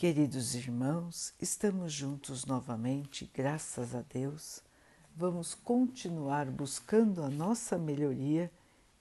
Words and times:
Queridos 0.00 0.54
irmãos, 0.54 1.34
estamos 1.38 1.92
juntos 1.92 2.46
novamente, 2.46 3.30
graças 3.34 3.94
a 3.94 4.00
Deus. 4.00 4.62
Vamos 5.14 5.54
continuar 5.54 6.50
buscando 6.50 7.22
a 7.22 7.28
nossa 7.28 7.76
melhoria, 7.76 8.50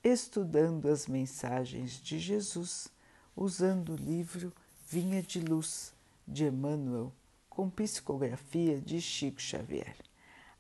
estudando 0.04 0.90
as 0.90 1.08
mensagens 1.08 2.02
de 2.02 2.20
Jesus, 2.20 2.90
usando 3.34 3.94
o 3.94 3.96
livro 3.96 4.52
Vinha 4.90 5.24
de 5.24 5.40
Luz 5.40 5.94
de 6.28 6.44
Emmanuel, 6.48 7.14
com 7.50 7.70
psicografia 7.70 8.82
de 8.82 9.00
Chico 9.00 9.40
Xavier. 9.40 9.96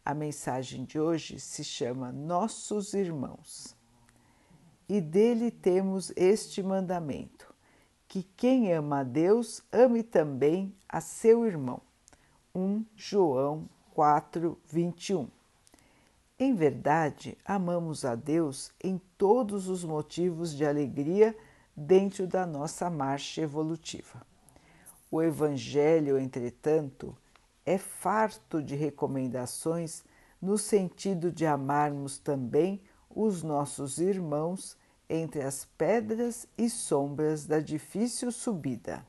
A 0.06 0.14
mensagem 0.14 0.86
de 0.86 0.98
hoje 0.98 1.38
se 1.38 1.66
chama 1.66 2.14
Nossos 2.14 2.94
Irmãos. 2.94 3.76
E 4.88 5.02
dele 5.02 5.52
temos 5.52 6.14
este 6.16 6.64
mandamento 6.64 7.49
que 8.10 8.24
quem 8.36 8.74
ama 8.74 9.02
a 9.02 9.04
Deus 9.04 9.62
ame 9.72 10.02
também 10.02 10.76
a 10.90 11.00
seu 11.00 11.46
irmão. 11.46 11.80
1 12.56 12.84
João 12.96 13.70
4, 13.94 14.58
21. 14.66 15.28
Em 16.40 16.56
verdade, 16.56 17.38
amamos 17.46 18.04
a 18.04 18.16
Deus 18.16 18.72
em 18.84 19.00
todos 19.16 19.70
os 19.70 19.84
motivos 19.84 20.56
de 20.56 20.66
alegria 20.66 21.38
dentro 21.76 22.26
da 22.26 22.48
nossa 22.48 22.90
marcha 22.90 23.42
evolutiva. 23.42 24.26
O 25.12 25.22
Evangelho, 25.22 26.18
entretanto, 26.18 27.16
é 27.64 27.78
farto 27.78 28.64
de 28.64 28.76
recomendações 28.76 30.04
no 30.42 30.58
sentido 30.58 31.32
de 31.32 31.46
amarmos 31.46 32.18
também 32.18 32.82
os 33.08 33.44
nossos 33.44 34.00
irmãos 34.00 34.79
entre 35.10 35.42
as 35.42 35.66
pedras 35.78 36.48
e 36.58 36.70
sombras 36.70 37.46
da 37.46 37.60
difícil 37.60 38.32
subida. 38.32 39.04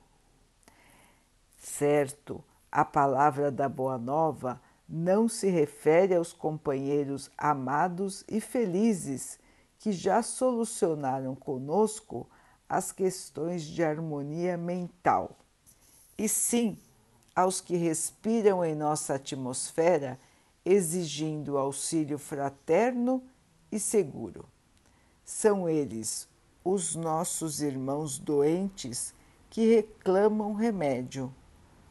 Certo, 1.59 2.42
a 2.73 2.84
palavra 2.84 3.50
da 3.50 3.68
Boa 3.68 3.98
Nova 3.98 4.60
não 4.88 5.28
se 5.28 5.48
refere 5.48 6.15
aos 6.15 6.32
companheiros 6.32 7.30
amados 7.37 8.24
e 8.26 8.40
felizes 8.40 9.38
que 9.78 9.93
já 9.93 10.23
solucionaram 10.23 11.34
conosco 11.34 12.28
as 12.68 12.93
questões 12.93 13.65
de 13.65 13.82
harmonia 13.82 14.56
mental, 14.56 15.37
e 16.16 16.28
sim 16.28 16.78
aos 17.34 17.60
que 17.60 17.76
respiram 17.76 18.65
em 18.65 18.74
nossa 18.74 19.15
atmosfera 19.15 20.18
exigindo 20.65 21.56
auxílio 21.56 22.18
fraterno 22.18 23.23
e 23.73 23.78
seguro. 23.78 24.46
São 25.24 25.68
eles 25.68 26.29
os 26.65 26.95
nossos 26.95 27.60
irmãos 27.60 28.18
doentes 28.18 29.15
que 29.49 29.74
reclamam 29.74 30.54
remédio, 30.54 31.35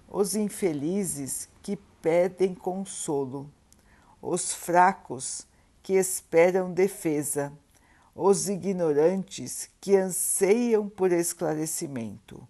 os 0.08 0.36
infelizes 0.36 1.49
que 1.61 1.75
pedem 2.02 2.53
consolo, 2.53 3.52
os 4.21 4.53
fracos 4.53 5.45
que 5.81 5.94
esperam 5.94 6.71
defesa, 6.71 7.52
os 8.16 8.49
ignorantes 8.49 9.69
que 9.80 9.95
anseiam 9.95 10.89
por 10.89 11.11
esclarecimento, 11.11 12.47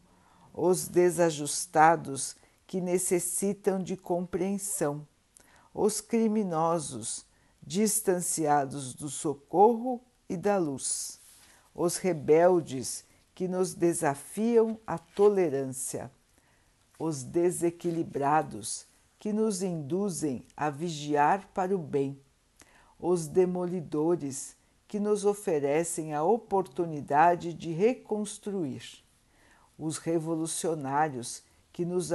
os 0.53 0.87
desajustados 0.87 2.35
que 2.65 2.81
necessitam 2.81 3.81
de 3.81 3.95
compreensão, 3.95 5.07
os 5.73 6.01
criminosos 6.01 7.25
distanciados 7.61 8.93
do 8.93 9.09
socorro 9.09 10.01
e 10.29 10.37
da 10.37 10.57
luz, 10.57 11.19
os 11.73 11.97
rebeldes 11.97 13.03
que 13.33 13.47
nos 13.47 13.73
desafiam 13.73 14.79
à 14.85 14.97
tolerância, 14.97 16.11
os 16.99 17.23
desequilibrados 17.23 18.85
que 19.17 19.33
nos 19.33 19.63
induzem 19.63 20.45
a 20.55 20.69
vigiar 20.69 21.47
para 21.53 21.75
o 21.75 21.79
bem, 21.79 22.19
os 22.99 23.27
demolidores 23.27 24.55
que 24.87 24.99
nos 24.99 25.25
oferecem 25.25 26.13
a 26.13 26.23
oportunidade 26.23 27.53
de 27.53 27.71
reconstruir, 27.71 29.03
os 29.77 29.97
revolucionários 29.97 31.43
que 31.71 31.85
nos 31.85 32.11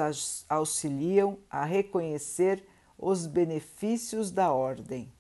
auxiliam 0.49 1.38
a 1.49 1.65
reconhecer 1.65 2.67
os 2.99 3.27
benefícios 3.27 4.31
da 4.31 4.53
ordem, 4.53 5.11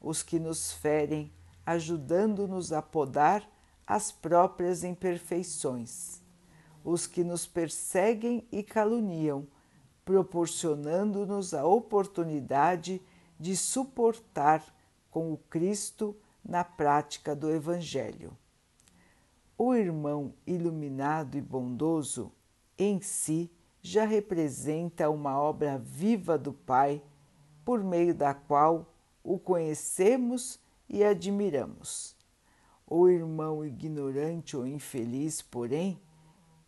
os 0.00 0.22
que 0.22 0.38
nos 0.38 0.72
ferem 0.72 1.32
ajudando-nos 1.68 2.72
a 2.72 2.80
podar 2.80 3.46
as 3.86 4.10
próprias 4.10 4.84
imperfeições, 4.84 6.22
os 6.82 7.06
que 7.06 7.22
nos 7.22 7.46
perseguem 7.46 8.48
e 8.50 8.62
caluniam, 8.62 9.46
proporcionando-nos 10.02 11.52
a 11.52 11.66
oportunidade 11.66 13.02
de 13.38 13.54
suportar 13.54 14.64
com 15.10 15.30
o 15.30 15.36
Cristo 15.36 16.16
na 16.42 16.64
prática 16.64 17.36
do 17.36 17.50
Evangelho. 17.50 18.34
O 19.58 19.74
irmão 19.74 20.32
iluminado 20.46 21.36
e 21.36 21.42
bondoso 21.42 22.32
em 22.78 22.98
si 23.02 23.50
já 23.82 24.06
representa 24.06 25.10
uma 25.10 25.38
obra 25.38 25.76
viva 25.76 26.38
do 26.38 26.54
Pai, 26.54 27.02
por 27.62 27.84
meio 27.84 28.14
da 28.14 28.32
qual 28.32 28.90
o 29.22 29.38
conhecemos 29.38 30.58
e 30.88 31.04
admiramos. 31.04 32.16
O 32.86 33.08
irmão 33.08 33.64
ignorante 33.64 34.56
ou 34.56 34.66
infeliz, 34.66 35.42
porém, 35.42 36.00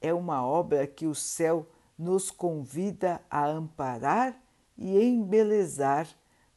é 0.01 0.13
uma 0.13 0.45
obra 0.45 0.87
que 0.87 1.07
o 1.07 1.15
céu 1.15 1.67
nos 1.99 2.31
convida 2.31 3.21
a 3.31 3.47
amparar 3.47 4.39
e 4.77 4.99
embelezar 4.99 6.09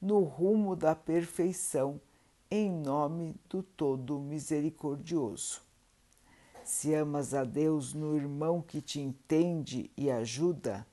no 0.01 0.19
rumo 0.19 0.75
da 0.75 0.95
perfeição, 0.95 1.99
em 2.49 2.69
nome 2.69 3.35
do 3.49 3.63
Todo 3.63 4.19
Misericordioso. 4.19 5.61
Se 6.63 6.93
amas 6.93 7.33
a 7.33 7.43
Deus 7.43 7.93
no 7.93 8.15
irmão 8.15 8.61
que 8.61 8.81
te 8.81 8.99
entende 9.01 9.91
e 9.97 10.09
ajuda, 10.09 10.85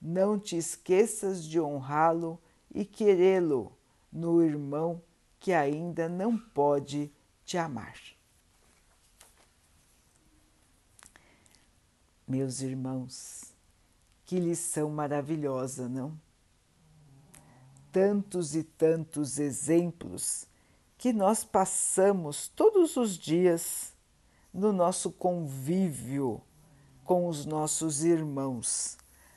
não 0.00 0.38
te 0.38 0.56
esqueças 0.56 1.44
de 1.44 1.60
honrá-lo 1.60 2.40
e 2.72 2.84
querê-lo 2.84 3.72
no 4.12 4.42
irmão 4.42 5.00
que 5.44 5.52
ainda 5.52 6.08
não 6.08 6.38
pode 6.38 7.12
te 7.44 7.58
amar. 7.58 7.98
Meus 12.26 12.62
irmãos, 12.62 13.52
que 14.24 14.40
lição 14.40 14.88
maravilhosa, 14.88 15.86
não? 15.86 16.18
Tantos 17.92 18.56
e 18.56 18.62
tantos 18.62 19.38
exemplos 19.38 20.46
que 20.96 21.12
nós 21.12 21.44
passamos 21.44 22.48
todos 22.48 22.96
os 22.96 23.18
dias 23.18 23.92
no 24.50 24.72
nosso 24.72 25.12
convívio 25.12 26.40
com 27.04 27.28
os 27.28 27.44
nossos 27.44 28.02
irmãos, 28.02 28.96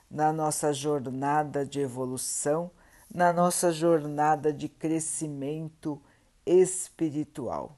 na 0.09 0.31
nossa 0.31 0.72
jornada 0.72 1.66
de 1.66 1.81
evolução 1.81 2.72
na 3.13 3.31
nossa 3.31 3.72
jornada 3.72 4.51
de 4.53 4.69
crescimento 4.69 6.01
espiritual. 6.45 7.78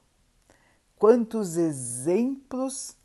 Quantos 0.97 1.57
exemplos 1.57 2.95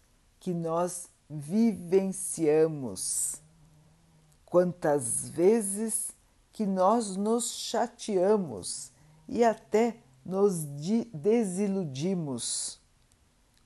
que 0.41 0.53
nós 0.53 1.09
vivenciamos, 1.29 3.41
quantas 4.45 5.29
vezes 5.29 6.11
que 6.53 6.67
nós 6.67 7.17
nos 7.17 7.53
chateamos 7.53 8.93
e 9.29 9.45
até 9.45 9.99
nos 10.25 10.65
desiludimos 11.13 12.81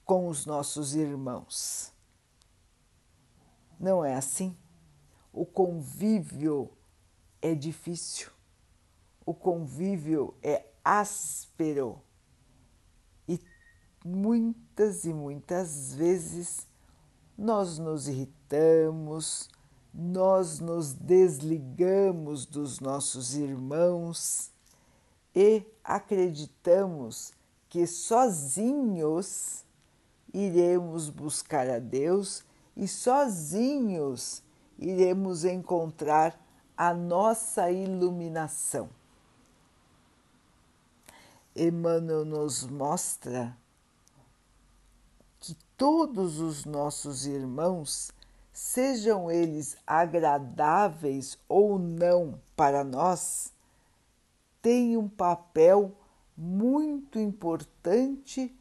com 0.04 0.28
os 0.28 0.46
nossos 0.46 0.94
irmãos. 0.94 1.92
Não 3.78 4.04
é 4.04 4.14
assim? 4.14 4.56
O 5.32 5.44
convívio 5.44 6.70
é 7.43 7.54
difícil 7.54 8.38
o 9.28 9.34
convívio 9.34 10.32
é 10.42 10.64
áspero 10.82 12.00
e 13.28 13.38
muitas 14.02 15.04
e 15.04 15.12
muitas 15.12 15.92
vezes 15.92 16.66
nós 17.36 17.78
nos 17.78 18.08
irritamos, 18.08 19.50
nós 19.92 20.60
nos 20.60 20.94
desligamos 20.94 22.46
dos 22.46 22.80
nossos 22.80 23.36
irmãos 23.36 24.50
e 25.34 25.62
acreditamos 25.84 27.34
que 27.69 27.86
sozinhos 27.86 29.62
iremos 30.32 31.10
buscar 31.10 31.69
a 31.69 31.78
Deus 31.78 32.42
e 32.75 32.88
sozinhos 32.88 34.42
iremos 34.78 35.44
encontrar 35.44 36.34
a 36.75 36.94
nossa 36.94 37.70
iluminação. 37.70 38.88
Emmanuel 41.58 42.25
nos 42.25 42.64
mostra 42.64 43.56
que 45.40 45.55
todos 45.76 46.38
os 46.38 46.64
nossos 46.64 47.26
irmãos 47.26 48.12
sejam 48.52 49.31
eles 49.31 49.76
agradáveis 49.87 51.38
ou 51.49 51.78
não 51.78 52.40
para 52.56 52.82
nós, 52.82 53.52
têm 54.60 54.96
um 54.96 55.08
papel 55.08 55.96
muito 56.37 57.19
importante 57.19 58.52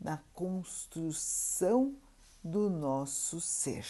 na 0.00 0.18
construção 0.32 1.94
do 2.42 2.68
nosso 2.68 3.40
ser. 3.40 3.86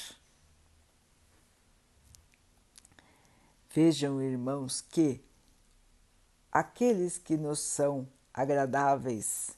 Vejam, 3.70 4.22
irmãos, 4.22 4.80
que 4.80 5.20
aqueles 6.52 7.18
que 7.18 7.36
nos 7.36 7.58
são 7.58 8.06
agradáveis, 8.34 9.56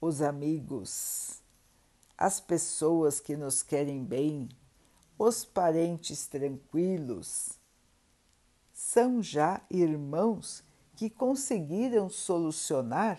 os 0.00 0.22
amigos, 0.22 1.42
as 2.16 2.40
pessoas 2.40 3.20
que 3.20 3.36
nos 3.36 3.62
querem 3.62 4.02
bem, 4.02 4.48
os 5.18 5.44
parentes 5.44 6.26
tranquilos, 6.26 7.58
são 8.72 9.22
já 9.22 9.60
irmãos 9.70 10.64
que 10.96 11.10
conseguiram 11.10 12.08
solucionar 12.08 13.18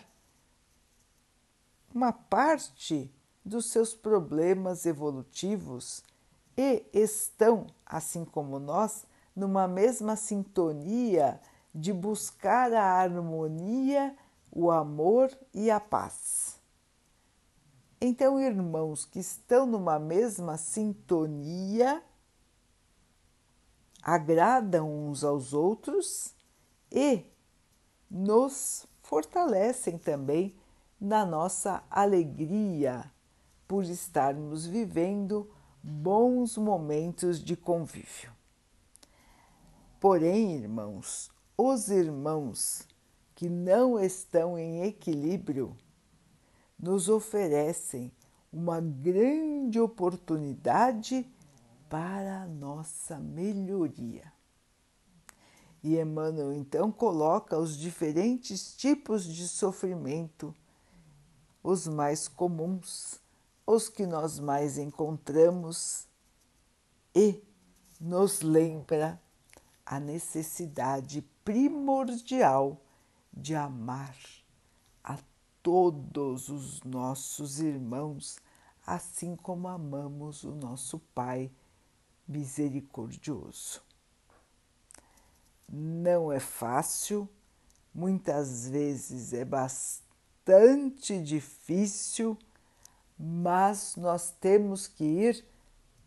uma 1.94 2.12
parte 2.12 3.10
dos 3.44 3.68
seus 3.68 3.94
problemas 3.94 4.86
evolutivos 4.86 6.04
e 6.58 6.86
estão, 6.94 7.68
assim 7.86 8.26
como 8.26 8.60
nós, 8.60 9.06
numa 9.36 9.68
mesma 9.68 10.16
sintonia 10.16 11.40
de 11.74 11.92
buscar 11.94 12.74
a 12.74 12.84
harmonia, 12.84 14.16
o 14.56 14.72
amor 14.72 15.30
e 15.54 15.70
a 15.70 15.82
paz. 15.82 16.62
Então, 18.00 18.40
irmãos 18.40 19.04
que 19.04 19.20
estão 19.20 19.66
numa 19.66 20.00
mesma 20.00 20.58
sintonia 20.58 22.02
agradam 24.02 25.10
uns 25.10 25.24
aos 25.26 25.52
outros 25.52 26.34
e 26.90 27.26
nos 28.10 28.88
fortalecem 29.02 29.98
também 29.98 30.56
na 31.02 31.26
nossa 31.26 31.84
alegria 31.90 33.12
por 33.68 33.84
estarmos 33.84 34.66
vivendo 34.66 35.52
bons 35.84 36.58
momentos 36.58 37.44
de 37.44 37.58
convívio. 37.58 38.32
Porém, 40.00 40.54
irmãos, 40.54 41.32
os 41.58 41.90
irmãos 41.90 42.88
que 43.36 43.50
não 43.50 44.00
estão 44.00 44.58
em 44.58 44.84
equilíbrio 44.84 45.76
nos 46.80 47.10
oferecem 47.10 48.12
uma 48.52 48.80
grande 48.80 49.80
oportunidade 49.80 51.30
para 51.90 52.44
a 52.44 52.48
nossa 52.48 53.20
melhoria. 53.20 54.32
E 55.84 56.00
Emmanuel 56.00 56.54
então 56.54 56.92
coloca 56.92 57.60
os 57.60 57.78
diferentes 57.78 58.76
tipos 58.76 59.26
de 59.26 59.48
sofrimento, 59.48 60.56
os 61.62 61.88
mais 61.88 62.28
comuns, 62.28 63.20
os 63.68 63.90
que 63.90 64.06
nós 64.06 64.40
mais 64.40 64.78
encontramos, 64.78 66.08
e 67.14 67.44
nos 68.00 68.42
lembra 68.42 69.22
a 69.86 70.00
necessidade 70.00 71.22
primordial 71.44 72.82
de 73.36 73.54
amar 73.54 74.16
a 75.04 75.20
todos 75.62 76.48
os 76.50 76.82
nossos 76.84 77.60
irmãos, 77.60 78.38
assim 78.86 79.36
como 79.36 79.68
amamos 79.68 80.44
o 80.44 80.56
nosso 80.56 81.00
Pai 81.14 81.52
misericordioso. 82.28 83.84
Não 85.68 86.32
é 86.32 86.40
fácil, 86.40 87.28
muitas 87.94 88.70
vezes 88.70 89.34
é 89.34 89.44
bastante 89.44 91.22
difícil, 91.22 92.38
mas 93.18 93.96
nós 93.96 94.32
temos 94.40 94.88
que 94.88 95.04
ir 95.04 95.46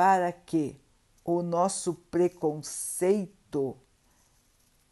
para 0.00 0.32
que 0.32 0.80
o 1.22 1.42
nosso 1.42 1.92
preconceito, 1.92 3.76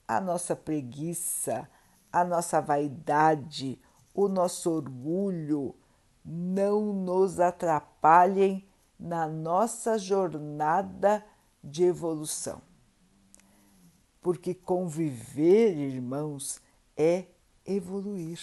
a 0.06 0.20
nossa 0.20 0.55
preguiça, 0.55 1.66
a 2.12 2.22
nossa 2.22 2.60
vaidade, 2.60 3.81
o 4.14 4.28
nosso 4.28 4.70
orgulho 4.70 5.75
não 6.22 6.93
nos 6.93 7.40
atrapalhem 7.40 8.69
na 9.00 9.26
nossa 9.26 9.96
jornada 9.96 11.25
de 11.64 11.84
evolução. 11.84 12.60
Porque 14.20 14.52
conviver, 14.52 15.75
irmãos, 15.75 16.60
é 16.94 17.25
evoluir. 17.64 18.38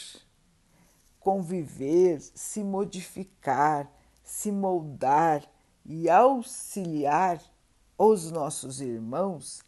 Conviver, 1.19 2.19
se 2.21 2.63
modificar, 2.63 3.88
se 4.23 4.51
moldar 4.51 5.47
e 5.86 6.10
auxiliar 6.10 7.42
os 7.98 8.32
nossos 8.32 8.82
irmãos 8.82 9.62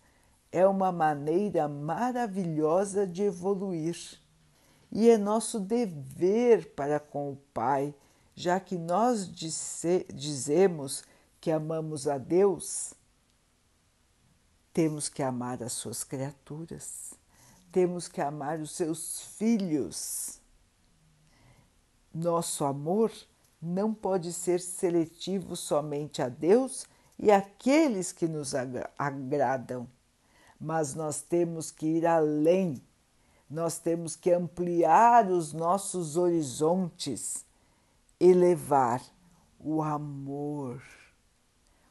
é 0.51 0.65
uma 0.67 0.91
maneira 0.91 1.67
maravilhosa 1.67 3.05
de 3.05 3.23
evoluir. 3.23 4.19
E 4.91 5.09
é 5.09 5.17
nosso 5.17 5.59
dever 5.59 6.73
para 6.73 6.99
com 6.99 7.31
o 7.31 7.35
Pai, 7.53 7.93
já 8.33 8.59
que 8.59 8.77
nós 8.77 9.29
dizemos 9.29 11.03
que 11.39 11.51
amamos 11.51 12.07
a 12.07 12.17
Deus, 12.17 12.93
temos 14.73 15.09
que 15.09 15.21
amar 15.21 15.61
as 15.61 15.73
suas 15.73 16.03
criaturas, 16.03 17.13
temos 17.71 18.07
que 18.07 18.21
amar 18.21 18.59
os 18.59 18.71
seus 18.71 19.21
filhos. 19.21 20.39
Nosso 22.13 22.63
amor 22.63 23.11
não 23.61 23.93
pode 23.93 24.31
ser 24.31 24.59
seletivo 24.59 25.55
somente 25.55 26.21
a 26.21 26.29
Deus 26.29 26.85
e 27.17 27.31
aqueles 27.31 28.11
que 28.11 28.27
nos 28.27 28.53
agradam, 28.97 29.87
mas 30.59 30.93
nós 30.93 31.21
temos 31.21 31.71
que 31.71 31.85
ir 31.85 32.05
além, 32.05 32.81
nós 33.49 33.79
temos 33.79 34.15
que 34.15 34.31
ampliar 34.31 35.29
os 35.29 35.53
nossos 35.53 36.17
horizontes, 36.17 37.45
elevar 38.19 39.01
o 39.59 39.81
amor, 39.81 40.81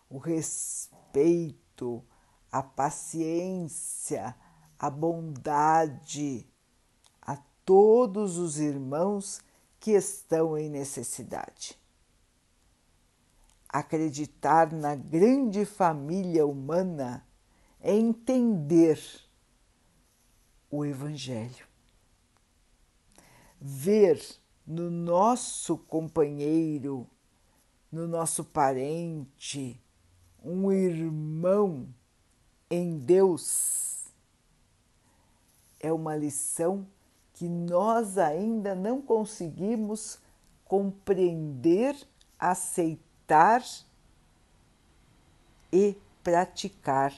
o 0.08 0.18
respeito, 0.18 2.04
a 2.50 2.62
paciência, 2.62 4.35
a 4.78 4.90
bondade 4.90 6.46
a 7.20 7.37
todos 7.64 8.38
os 8.38 8.61
irmãos 8.61 9.40
que 9.87 9.93
estão 9.93 10.59
em 10.59 10.69
necessidade. 10.69 11.78
Acreditar 13.69 14.73
na 14.73 14.97
grande 14.97 15.64
família 15.64 16.45
humana 16.45 17.25
é 17.81 17.95
entender 17.95 19.00
o 20.69 20.85
Evangelho. 20.85 21.69
Ver 23.61 24.21
no 24.66 24.90
nosso 24.90 25.78
companheiro, 25.78 27.09
no 27.93 28.09
nosso 28.09 28.43
parente, 28.43 29.81
um 30.43 30.73
irmão 30.73 31.95
em 32.69 32.99
Deus 32.99 34.07
é 35.78 35.93
uma 35.93 36.16
lição 36.16 36.85
que 37.37 37.49
nós 37.49 38.16
ainda 38.16 38.75
não 38.75 39.02
conseguimos 39.02 40.19
compreender, 40.64 41.95
aceitar 42.38 43.62
e 45.71 45.95
praticar 46.25 47.12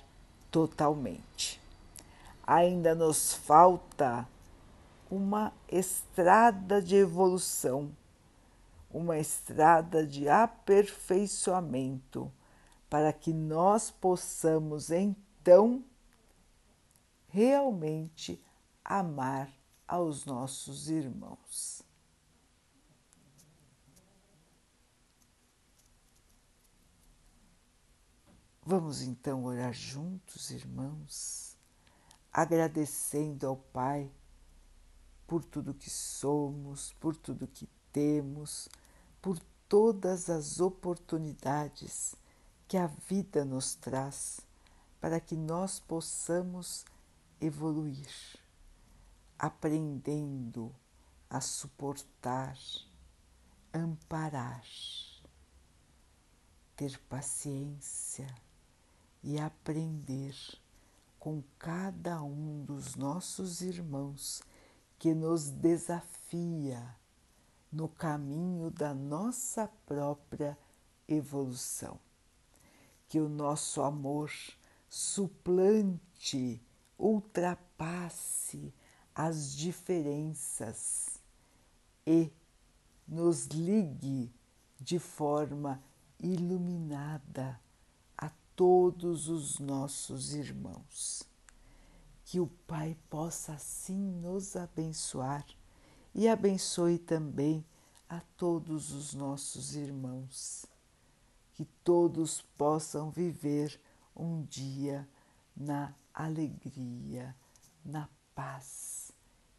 totalmente. 0.50 1.60
Ainda 2.44 2.96
nos 2.96 3.32
falta 3.32 4.26
uma 5.08 5.52
estrada 5.68 6.82
de 6.82 6.96
evolução, 6.96 7.92
uma 8.90 9.18
estrada 9.18 10.04
de 10.04 10.28
aperfeiçoamento, 10.28 12.32
para 12.90 13.12
que 13.12 13.32
nós 13.32 13.88
possamos 13.88 14.90
então 14.90 15.84
realmente 17.28 18.44
amar 18.84 19.57
aos 19.88 20.26
nossos 20.26 20.88
irmãos. 20.88 21.82
Vamos 28.64 29.00
então 29.00 29.44
orar 29.44 29.72
juntos, 29.72 30.50
irmãos, 30.50 31.56
agradecendo 32.30 33.46
ao 33.46 33.56
Pai 33.56 34.12
por 35.26 35.42
tudo 35.42 35.72
que 35.72 35.88
somos, 35.88 36.92
por 37.00 37.16
tudo 37.16 37.48
que 37.48 37.66
temos, 37.90 38.68
por 39.22 39.38
todas 39.66 40.28
as 40.28 40.60
oportunidades 40.60 42.14
que 42.66 42.76
a 42.76 42.86
vida 42.86 43.42
nos 43.42 43.74
traz 43.74 44.40
para 45.00 45.18
que 45.18 45.36
nós 45.36 45.80
possamos 45.80 46.84
evoluir, 47.40 48.08
aprendendo 49.38 50.74
a 51.30 51.40
suportar, 51.40 52.58
amparar, 53.72 54.64
ter 56.76 56.98
paciência 57.08 58.26
e 59.22 59.38
aprender 59.38 60.34
com 61.18 61.42
cada 61.58 62.22
um 62.22 62.64
dos 62.64 62.96
nossos 62.96 63.60
irmãos 63.60 64.42
que 64.98 65.14
nos 65.14 65.50
desafia 65.50 66.96
no 67.70 67.88
caminho 67.88 68.70
da 68.70 68.94
nossa 68.94 69.68
própria 69.86 70.58
evolução. 71.06 71.98
Que 73.08 73.20
o 73.20 73.28
nosso 73.28 73.82
amor 73.82 74.30
suplante, 74.88 76.62
ultrapasse 76.98 78.72
as 79.18 79.52
diferenças 79.56 81.20
e 82.06 82.30
nos 83.04 83.46
ligue 83.46 84.32
de 84.78 85.00
forma 85.00 85.82
iluminada 86.20 87.60
a 88.16 88.30
todos 88.54 89.28
os 89.28 89.58
nossos 89.58 90.34
irmãos. 90.34 91.24
Que 92.24 92.38
o 92.38 92.46
Pai 92.46 92.96
possa 93.10 93.54
assim 93.54 93.98
nos 93.98 94.54
abençoar 94.54 95.44
e 96.14 96.28
abençoe 96.28 96.96
também 96.96 97.66
a 98.08 98.20
todos 98.36 98.92
os 98.92 99.14
nossos 99.14 99.74
irmãos. 99.74 100.64
Que 101.54 101.64
todos 101.82 102.40
possam 102.56 103.10
viver 103.10 103.80
um 104.14 104.44
dia 104.44 105.08
na 105.56 105.92
alegria, 106.14 107.34
na 107.84 108.08
paz 108.32 108.97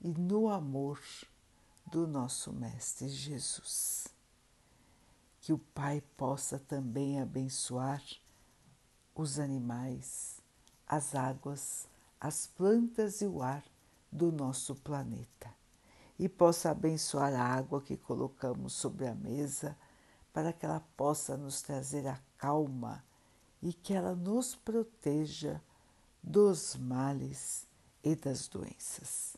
e 0.02 0.10
no 0.10 0.50
amor 0.50 1.00
do 1.86 2.08
nosso 2.08 2.54
Mestre 2.54 3.10
Jesus. 3.10 4.08
Que 5.42 5.54
o 5.54 5.58
Pai 5.58 6.02
possa 6.16 6.60
também 6.60 7.20
abençoar 7.20 8.04
os 9.16 9.40
animais, 9.40 10.42
as 10.88 11.16
águas, 11.16 11.88
as 12.20 12.48
plantas 12.48 13.22
e 13.22 13.26
o 13.26 13.42
ar 13.42 13.64
do 14.12 14.32
nosso 14.32 14.76
planeta 14.76 15.54
e 16.20 16.28
possa 16.28 16.72
abençoar 16.72 17.34
a 17.34 17.44
água 17.44 17.82
que 17.82 17.96
colocamos 17.96 18.74
sobre 18.74 19.08
a 19.08 19.16
mesa 19.16 19.78
para 20.34 20.52
que 20.52 20.66
ela 20.66 20.82
possa 20.98 21.38
nos 21.38 21.62
trazer 21.62 22.06
a 22.08 22.20
calma 22.38 23.04
e 23.62 23.72
que 23.72 23.94
ela 23.94 24.14
nos 24.14 24.54
proteja 24.54 25.62
dos 26.22 26.76
males 26.76 27.66
e 28.04 28.16
das 28.16 28.48
doenças. 28.50 29.38